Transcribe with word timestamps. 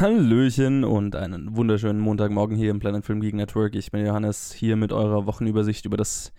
Hallöchen 0.00 0.82
und 0.82 1.14
einen 1.14 1.56
wunderschönen 1.56 2.00
Montagmorgen 2.00 2.56
hier 2.56 2.72
im 2.72 2.80
Planet 2.80 3.04
Film 3.04 3.20
Geek 3.20 3.34
Network. 3.34 3.76
Ich 3.76 3.92
bin 3.92 4.04
Johannes 4.04 4.52
hier 4.52 4.74
mit 4.74 4.92
eurer 4.92 5.24
Wochenübersicht 5.26 5.84
über 5.84 5.96
das, 5.96 6.32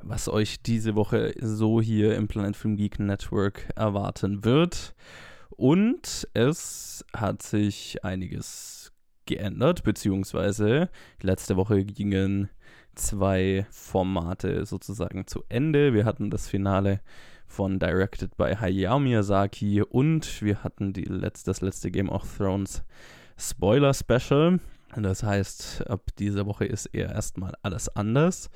was 0.00 0.30
euch 0.30 0.62
diese 0.62 0.94
Woche 0.94 1.34
so 1.38 1.82
hier 1.82 2.16
im 2.16 2.26
Planet 2.26 2.56
Film 2.56 2.76
Geek 2.76 2.98
Network 3.00 3.68
erwarten 3.76 4.46
wird. 4.46 4.94
Und 5.50 6.26
es 6.32 7.04
hat 7.14 7.42
sich 7.42 8.02
einiges 8.02 8.91
geändert, 9.26 9.82
beziehungsweise 9.82 10.88
letzte 11.20 11.56
Woche 11.56 11.84
gingen 11.84 12.48
zwei 12.94 13.66
Formate 13.70 14.66
sozusagen 14.66 15.26
zu 15.26 15.44
Ende. 15.48 15.94
Wir 15.94 16.04
hatten 16.04 16.30
das 16.30 16.48
Finale 16.48 17.00
von 17.46 17.78
Directed 17.78 18.36
by 18.36 18.54
Hayao 18.54 18.98
Miyazaki 18.98 19.82
und 19.82 20.42
wir 20.42 20.64
hatten 20.64 20.92
die 20.92 21.04
letzte, 21.04 21.50
das 21.50 21.60
letzte 21.60 21.90
Game 21.90 22.08
of 22.08 22.36
Thrones 22.36 22.82
Spoiler 23.36 23.94
Special. 23.94 24.58
Das 24.96 25.22
heißt, 25.22 25.88
ab 25.88 26.02
dieser 26.18 26.46
Woche 26.46 26.64
ist 26.64 26.86
eher 26.86 27.10
erstmal 27.10 27.54
alles 27.62 27.88
anders. 27.88 28.50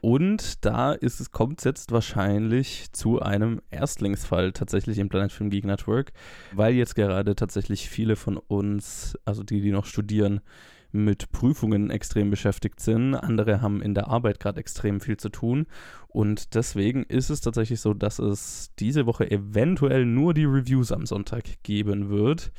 Und 0.00 0.64
da 0.64 0.96
kommt 1.30 1.60
es 1.60 1.64
jetzt 1.64 1.92
wahrscheinlich 1.92 2.92
zu 2.92 3.22
einem 3.22 3.60
Erstlingsfall 3.70 4.52
tatsächlich 4.52 4.98
im 4.98 5.08
Planet 5.08 5.30
Film 5.30 5.50
Geek 5.50 5.64
Network, 5.64 6.12
weil 6.52 6.74
jetzt 6.74 6.96
gerade 6.96 7.36
tatsächlich 7.36 7.88
viele 7.88 8.16
von 8.16 8.36
uns, 8.36 9.16
also 9.24 9.44
die, 9.44 9.60
die 9.60 9.70
noch 9.70 9.86
studieren, 9.86 10.40
mit 10.92 11.32
Prüfungen 11.32 11.90
extrem 11.90 12.30
beschäftigt 12.30 12.80
sind. 12.80 13.14
Andere 13.14 13.62
haben 13.62 13.80
in 13.80 13.94
der 13.94 14.08
Arbeit 14.08 14.40
gerade 14.40 14.60
extrem 14.60 15.00
viel 15.00 15.16
zu 15.16 15.30
tun. 15.30 15.66
Und 16.08 16.54
deswegen 16.54 17.04
ist 17.04 17.30
es 17.30 17.40
tatsächlich 17.40 17.80
so, 17.80 17.94
dass 17.94 18.18
es 18.18 18.72
diese 18.78 19.06
Woche 19.06 19.30
eventuell 19.30 20.04
nur 20.04 20.34
die 20.34 20.44
Reviews 20.44 20.92
am 20.92 21.06
Sonntag 21.06 21.44
geben 21.62 22.10
wird. 22.10 22.52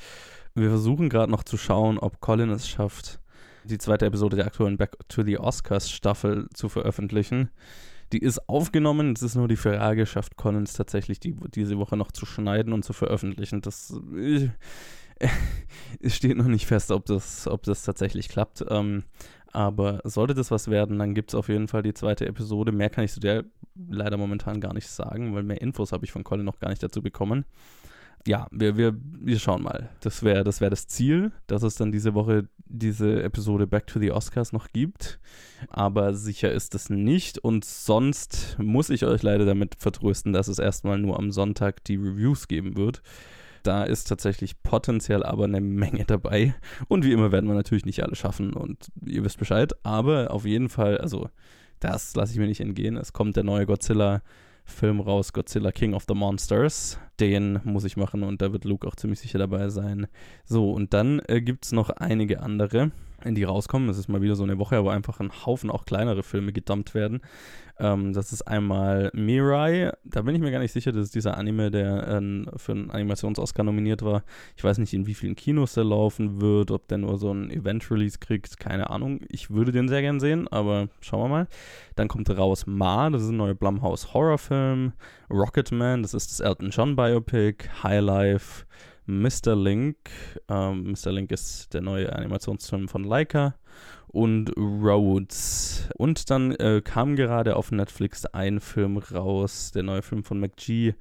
Wir 0.56 0.70
versuchen 0.70 1.10
gerade 1.10 1.32
noch 1.32 1.44
zu 1.44 1.58
schauen, 1.58 1.98
ob 1.98 2.20
Colin 2.20 2.52
es 2.52 2.68
schafft, 2.68 3.20
die 3.64 3.80
zweite 3.80 4.06
Episode 4.06 4.36
der 4.36 4.46
aktuellen 4.46 4.78
Back 4.78 4.98
to 5.10 5.24
the 5.24 5.40
Oscars 5.40 5.90
Staffel 5.90 6.48
zu 6.54 6.70
veröffentlichen. 6.70 7.50
Die 8.12 8.20
ist 8.20 8.48
aufgenommen, 8.48 9.14
es 9.14 9.24
ist 9.24 9.36
nur 9.36 9.48
die 9.48 9.56
Frage, 9.56 10.06
schafft 10.06 10.36
Colin 10.38 10.64
es 10.64 10.74
tatsächlich 10.74 11.20
die, 11.20 11.36
diese 11.56 11.80
Woche 11.80 11.98
noch 11.98 12.12
zu 12.12 12.28
schneiden 12.28 12.74
und 12.74 12.86
zu 12.86 12.94
veröffentlichen. 12.94 13.62
Das. 13.62 14.00
Ich, 14.16 14.50
es 16.02 16.16
steht 16.16 16.38
noch 16.38 16.46
nicht 16.46 16.68
fest, 16.68 16.92
ob 16.92 17.06
das, 17.06 17.48
ob 17.48 17.64
das 17.64 17.84
tatsächlich 17.84 18.30
klappt. 18.30 18.64
Ähm, 18.70 19.06
aber 19.52 20.02
sollte 20.04 20.36
das 20.36 20.52
was 20.52 20.68
werden, 20.68 21.00
dann 21.00 21.16
gibt 21.16 21.32
es 21.32 21.36
auf 21.36 21.48
jeden 21.48 21.68
Fall 21.68 21.82
die 21.82 21.94
zweite 21.94 22.28
Episode. 22.28 22.72
Mehr 22.72 22.90
kann 22.90 23.06
ich 23.06 23.14
zu 23.14 23.20
der 23.20 23.46
leider 23.76 24.18
momentan 24.18 24.60
gar 24.60 24.74
nicht 24.74 24.88
sagen, 24.88 25.34
weil 25.34 25.44
mehr 25.44 25.62
Infos 25.62 25.92
habe 25.92 26.06
ich 26.06 26.12
von 26.12 26.24
Colin 26.24 26.46
noch 26.46 26.60
gar 26.60 26.70
nicht 26.70 26.84
dazu 26.84 27.02
bekommen. 27.02 27.46
Ja, 28.26 28.48
wir, 28.52 28.78
wir, 28.78 28.96
wir 29.20 29.38
schauen 29.38 29.64
mal. 29.64 29.90
Das 30.00 30.24
wäre 30.24 30.44
das, 30.44 30.62
wär 30.62 30.70
das 30.70 30.88
Ziel, 30.88 31.32
dass 31.48 31.64
es 31.64 31.76
dann 31.76 31.92
diese 31.92 32.14
Woche 32.14 32.48
diese 32.66 33.22
Episode 33.22 33.68
Back 33.68 33.88
to 33.88 34.00
the 34.00 34.12
Oscars 34.12 34.54
noch 34.54 34.70
gibt. 34.70 35.20
Aber 35.70 36.14
sicher 36.14 36.52
ist 36.52 36.74
es 36.74 36.90
nicht. 36.90 37.38
Und 37.38 37.66
sonst 37.66 38.58
muss 38.60 38.90
ich 38.90 39.06
euch 39.06 39.24
leider 39.24 39.46
damit 39.46 39.76
vertrösten, 39.78 40.32
dass 40.32 40.48
es 40.48 40.60
erstmal 40.60 40.98
nur 40.98 41.20
am 41.20 41.32
Sonntag 41.32 41.84
die 41.84 41.98
Reviews 41.98 42.48
geben 42.48 42.78
wird. 42.78 43.02
Da 43.64 43.84
ist 43.84 44.06
tatsächlich 44.06 44.62
potenziell 44.62 45.24
aber 45.24 45.46
eine 45.46 45.62
Menge 45.62 46.06
dabei. 46.06 46.56
Und 46.88 47.06
wie 47.06 47.12
immer 47.12 47.32
werden 47.32 47.48
wir 47.48 47.56
natürlich 47.56 47.86
nicht 47.86 48.04
alle 48.04 48.16
schaffen 48.16 48.54
und 48.54 48.88
ihr 49.06 49.24
wisst 49.24 49.40
Bescheid. 49.40 49.74
Aber 49.84 50.32
auf 50.32 50.46
jeden 50.46 50.70
Fall, 50.70 50.98
also 50.98 51.30
das 51.80 52.16
lasse 52.16 52.34
ich 52.34 52.40
mir 52.40 52.48
nicht 52.48 52.62
entgehen. 52.62 52.98
Es 52.98 53.14
kommt 53.14 53.36
der 53.36 53.44
neue 53.44 53.66
Godzilla. 53.66 54.22
Film 54.66 55.00
raus, 55.00 55.34
Godzilla 55.34 55.72
King 55.72 55.94
of 55.94 56.06
the 56.08 56.14
Monsters. 56.14 57.00
Den 57.20 57.60
muss 57.64 57.84
ich 57.84 57.98
machen 57.98 58.24
und 58.24 58.42
da 58.42 58.52
wird 58.54 58.66
Luke 58.66 58.88
auch 58.88 58.96
ziemlich 58.96 59.20
sicher 59.20 59.40
dabei 59.40 59.70
sein. 59.70 60.08
So, 60.46 60.72
und 60.72 60.94
dann 60.94 61.22
äh, 61.28 61.42
gibt 61.42 61.66
es 61.66 61.72
noch 61.72 61.90
einige 61.90 62.42
andere 62.42 62.92
die 63.32 63.44
rauskommen. 63.44 63.90
Es 63.90 63.98
ist 63.98 64.10
mal 64.10 64.22
wieder 64.22 64.36
so 64.36 64.44
eine 64.44 64.60
Woche, 64.60 64.84
wo 64.84 64.90
einfach 64.90 65.20
ein 65.20 65.32
Haufen 65.46 65.70
auch 65.70 65.86
kleinere 65.86 66.24
Filme 66.24 66.52
gedumpt 66.52 66.94
werden. 66.94 67.22
Ähm, 67.80 68.14
das 68.14 68.32
ist 68.32 68.44
einmal 68.44 69.10
Mirai. 69.14 69.92
Da 70.04 70.22
bin 70.22 70.36
ich 70.36 70.42
mir 70.42 70.52
gar 70.52 70.60
nicht 70.60 70.72
sicher, 70.72 70.92
das 70.92 71.06
ist 71.06 71.16
dieser 71.16 71.38
Anime, 71.38 71.72
der 71.72 72.08
äh, 72.08 72.46
für 72.58 72.72
einen 72.74 72.92
Animations-Oscar 72.92 73.64
nominiert 73.64 74.04
war. 74.04 74.24
Ich 74.56 74.64
weiß 74.64 74.78
nicht, 74.78 74.94
in 74.94 75.08
wie 75.08 75.14
vielen 75.14 75.36
Kinos 75.36 75.74
der 75.74 75.84
laufen 75.84 76.42
wird, 76.42 76.70
ob 76.72 76.88
der 76.88 77.00
nur 77.00 77.18
so 77.18 77.32
ein 77.32 77.50
Event-Release 77.50 78.20
kriegt, 78.20 78.60
keine 78.60 78.90
Ahnung. 78.90 79.22
Ich 79.30 79.50
würde 79.50 79.72
den 79.72 79.88
sehr 79.88 80.02
gern 80.02 80.20
sehen, 80.20 80.48
aber 80.48 80.90
schauen 81.02 81.24
wir 81.24 81.30
mal. 81.30 81.48
Dann 81.96 82.08
kommt 82.08 82.30
raus 82.30 82.66
Ma, 82.68 83.10
das 83.10 83.24
ist 83.24 83.30
ein 83.30 83.38
neuer 83.38 83.56
Blumhouse-Horrorfilm. 83.56 84.94
Rocketman, 85.30 86.04
das 86.04 86.14
ist 86.14 86.32
das 86.32 86.40
Elton 86.42 86.70
John 86.70 86.96
Biopic. 86.96 87.70
High 87.84 88.02
Life. 88.02 88.66
Mr. 89.06 89.56
Link. 89.56 89.98
Ähm, 90.48 90.92
Mr. 90.92 91.12
Link 91.12 91.32
ist 91.32 91.74
der 91.74 91.82
neue 91.82 92.14
Animationsfilm 92.14 92.88
von 92.88 93.04
Leica. 93.04 93.56
Und 94.08 94.56
Roads. 94.56 95.90
Und 95.98 96.30
dann 96.30 96.52
äh, 96.52 96.82
kam 96.84 97.16
gerade 97.16 97.56
auf 97.56 97.72
Netflix 97.72 98.26
ein 98.26 98.60
Film 98.60 98.98
raus, 98.98 99.72
der 99.72 99.84
neue 99.84 100.04
Film 100.04 100.24
von 100.24 100.40
McGee. 100.40 100.94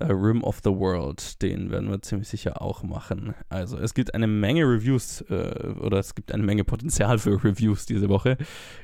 Uh, 0.00 0.12
Rim 0.12 0.44
of 0.44 0.60
the 0.62 0.70
World, 0.70 1.42
den 1.42 1.72
werden 1.72 1.90
wir 1.90 2.00
ziemlich 2.02 2.28
sicher 2.28 2.62
auch 2.62 2.84
machen. 2.84 3.34
Also 3.48 3.78
es 3.78 3.94
gibt 3.94 4.14
eine 4.14 4.28
Menge 4.28 4.62
Reviews 4.62 5.22
äh, 5.22 5.74
oder 5.80 5.98
es 5.98 6.14
gibt 6.14 6.30
eine 6.30 6.44
Menge 6.44 6.62
Potenzial 6.62 7.18
für 7.18 7.42
Reviews 7.42 7.84
diese 7.84 8.08
Woche. 8.08 8.36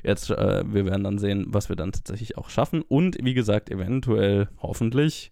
Jetzt, 0.03 0.29
äh, 0.29 0.63
wir 0.65 0.85
werden 0.85 1.05
dann 1.05 1.17
sehen, 1.17 1.45
was 1.47 1.69
wir 1.69 1.77
dann 1.77 1.93
tatsächlich 1.93 2.37
auch 2.37 2.49
schaffen 2.49 2.81
und 2.81 3.17
wie 3.23 3.33
gesagt, 3.33 3.69
eventuell, 3.69 4.49
hoffentlich, 4.61 5.31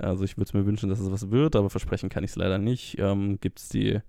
also 0.00 0.24
ich 0.24 0.36
würde 0.36 0.48
es 0.48 0.54
mir 0.54 0.66
wünschen, 0.66 0.88
dass 0.88 1.00
es 1.00 1.10
was 1.10 1.30
wird, 1.30 1.56
aber 1.56 1.70
versprechen 1.70 2.08
kann 2.08 2.24
ich 2.24 2.30
es 2.30 2.36
leider 2.36 2.58
nicht. 2.58 2.98
Ähm, 2.98 3.38
Gibt 3.40 3.58
es 3.58 3.68
die 3.68 4.00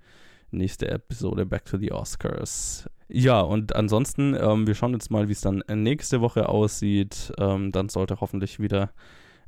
nächste 0.52 0.90
Episode 0.90 1.46
Back 1.46 1.66
to 1.66 1.78
the 1.78 1.92
Oscars. 1.92 2.90
Ja, 3.08 3.42
und 3.42 3.76
ansonsten, 3.76 4.36
ähm, 4.40 4.68
wir 4.68 4.76
schauen 4.76 4.94
jetzt 4.94 5.10
mal, 5.10 5.28
wie 5.28 5.34
es 5.34 5.42
dann 5.42 5.64
nächste 5.68 6.22
Woche 6.22 6.48
aussieht. 6.50 7.34
Ähm, 7.38 7.72
dann 7.72 7.90
sollte 7.90 8.22
hoffentlich 8.22 8.60
wieder 8.60 8.92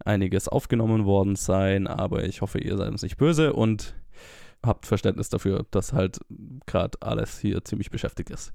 einiges 0.04 0.48
aufgenommen 0.48 1.06
worden 1.06 1.36
sein, 1.36 1.88
aber 1.88 2.24
ich 2.24 2.42
hoffe, 2.42 2.60
ihr 2.60 2.76
seid 2.78 2.90
uns 2.90 3.04
nicht 3.04 3.18
böse 3.18 3.54
und 3.54 3.94
habt 4.64 4.86
Verständnis 4.86 5.30
dafür, 5.30 5.66
dass 5.72 5.94
halt 5.94 6.20
gerade 6.66 6.98
alles 7.02 7.40
hier 7.40 7.64
ziemlich 7.64 7.90
beschäftigt 7.90 8.30
ist. 8.30 8.54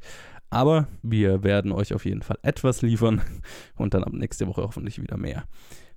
Aber 0.50 0.86
wir 1.02 1.42
werden 1.42 1.72
euch 1.72 1.92
auf 1.92 2.04
jeden 2.04 2.22
Fall 2.22 2.38
etwas 2.42 2.82
liefern 2.82 3.20
und 3.76 3.94
dann 3.94 4.04
ab 4.04 4.12
nächste 4.12 4.46
Woche 4.46 4.62
hoffentlich 4.62 5.00
wieder 5.00 5.16
mehr. 5.16 5.44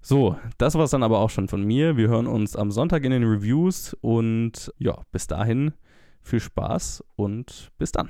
So, 0.01 0.37
das 0.57 0.75
war 0.75 0.85
es 0.85 0.91
dann 0.91 1.03
aber 1.03 1.19
auch 1.19 1.29
schon 1.29 1.49
von 1.49 1.63
mir. 1.63 1.97
Wir 1.97 2.07
hören 2.07 2.27
uns 2.27 2.55
am 2.55 2.71
Sonntag 2.71 3.03
in 3.03 3.11
den 3.11 3.23
Reviews 3.23 3.95
und 4.01 4.73
ja, 4.77 5.03
bis 5.11 5.27
dahin 5.27 5.73
viel 6.21 6.39
Spaß 6.39 7.03
und 7.15 7.71
bis 7.77 7.91
dann. 7.91 8.09